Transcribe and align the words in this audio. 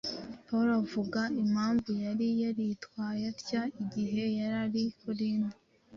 Pawulo 0.45 0.71
avuga 0.83 1.21
impamvu 1.43 1.89
yari 2.05 2.27
yaritwaye 2.41 3.23
atya 3.33 3.61
igihe 3.81 4.23
yari 4.39 4.81
i 4.89 4.93
Korinto. 4.99 5.55